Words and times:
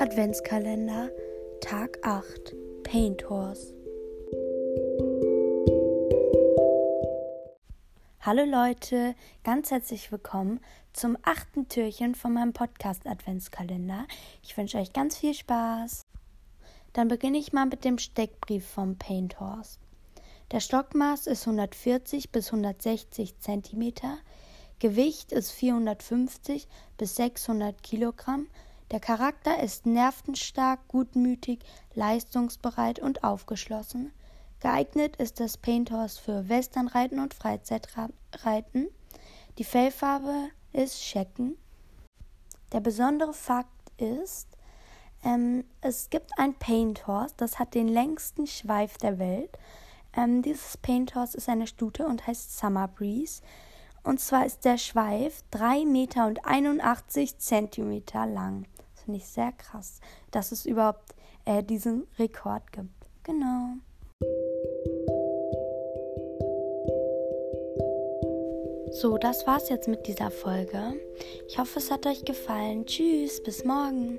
Adventskalender 0.00 1.10
Tag 1.60 1.98
8 2.02 2.54
Paint 2.84 3.28
Horse. 3.28 3.74
Hallo 8.20 8.44
Leute, 8.44 9.16
ganz 9.42 9.72
herzlich 9.72 10.12
willkommen 10.12 10.60
zum 10.92 11.18
achten 11.22 11.68
Türchen 11.68 12.14
von 12.14 12.32
meinem 12.32 12.52
Podcast 12.52 13.08
Adventskalender. 13.08 14.06
Ich 14.44 14.56
wünsche 14.56 14.78
euch 14.78 14.92
ganz 14.92 15.16
viel 15.18 15.34
Spaß. 15.34 16.06
Dann 16.92 17.08
beginne 17.08 17.38
ich 17.38 17.52
mal 17.52 17.66
mit 17.66 17.84
dem 17.84 17.98
Steckbrief 17.98 18.64
vom 18.64 18.98
Paint 18.98 19.40
Horse. 19.40 19.80
Der 20.52 20.60
Stockmaß 20.60 21.26
ist 21.26 21.48
140 21.48 22.30
bis 22.30 22.52
160 22.52 23.40
cm, 23.40 23.92
Gewicht 24.78 25.32
ist 25.32 25.50
450 25.50 26.68
bis 26.98 27.16
600 27.16 27.82
Kilogramm, 27.82 28.46
der 28.90 29.00
Charakter 29.00 29.62
ist 29.62 29.86
nervenstark, 29.86 30.80
gutmütig, 30.88 31.60
leistungsbereit 31.94 32.98
und 32.98 33.22
aufgeschlossen. 33.24 34.12
Geeignet 34.60 35.16
ist 35.16 35.40
das 35.40 35.56
Paint 35.56 35.90
Horse 35.90 36.20
für 36.20 36.48
Westernreiten 36.48 37.20
und 37.20 37.34
Freizeitreiten. 37.34 38.88
Die 39.58 39.64
Fellfarbe 39.64 40.48
ist 40.72 41.02
Schecken. 41.02 41.56
Der 42.72 42.80
besondere 42.80 43.34
Fakt 43.34 43.70
ist, 43.98 44.48
ähm, 45.24 45.64
es 45.80 46.10
gibt 46.10 46.30
ein 46.38 46.54
Paint 46.54 47.06
Horse, 47.06 47.34
das 47.36 47.58
hat 47.58 47.74
den 47.74 47.88
längsten 47.88 48.46
Schweif 48.46 48.98
der 48.98 49.18
Welt. 49.18 49.50
Ähm, 50.16 50.42
dieses 50.42 50.76
Paint 50.76 51.14
Horse 51.14 51.36
ist 51.36 51.48
eine 51.48 51.66
Stute 51.66 52.06
und 52.06 52.26
heißt 52.26 52.58
Summer 52.58 52.88
Breeze. 52.88 53.42
Und 54.02 54.20
zwar 54.20 54.46
ist 54.46 54.64
der 54.64 54.78
Schweif 54.78 55.42
3 55.50 55.84
Meter 55.84 56.26
und 56.26 56.44
81 56.44 57.38
Zentimeter 57.38 58.26
lang 58.26 58.66
finde 59.08 59.20
ich 59.20 59.26
sehr 59.26 59.52
krass, 59.52 60.00
dass 60.32 60.52
es 60.52 60.66
überhaupt 60.66 61.14
äh, 61.46 61.62
diesen 61.62 62.06
Rekord 62.18 62.70
gibt. 62.72 62.90
Genau. 63.22 63.72
So, 68.90 69.16
das 69.16 69.46
war's 69.46 69.70
jetzt 69.70 69.88
mit 69.88 70.06
dieser 70.06 70.30
Folge. 70.30 71.00
Ich 71.48 71.58
hoffe, 71.58 71.78
es 71.78 71.90
hat 71.90 72.04
euch 72.04 72.26
gefallen. 72.26 72.84
Tschüss, 72.84 73.42
bis 73.42 73.64
morgen. 73.64 74.18